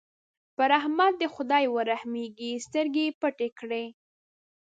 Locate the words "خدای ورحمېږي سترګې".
1.35-3.03